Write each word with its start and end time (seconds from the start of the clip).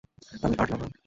আমি 0.43 0.55
আর্ট 0.59 0.69
লাভার। 0.71 0.91